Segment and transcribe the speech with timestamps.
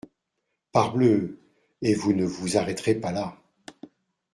[0.71, 1.39] Parbleu!
[1.83, 3.37] et vous ne vous arrêterez pas là.